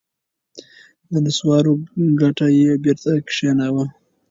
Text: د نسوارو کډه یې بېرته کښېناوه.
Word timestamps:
د 1.11 1.13
نسوارو 1.25 1.73
کډه 2.19 2.47
یې 2.59 2.71
بېرته 2.83 3.11
کښېناوه. 3.27 3.85